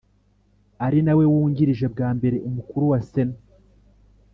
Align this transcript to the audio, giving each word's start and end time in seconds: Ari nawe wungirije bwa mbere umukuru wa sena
Ari 0.85 0.99
nawe 1.05 1.23
wungirije 1.31 1.85
bwa 1.93 2.09
mbere 2.17 2.37
umukuru 2.47 2.83
wa 2.91 2.99
sena 3.09 3.37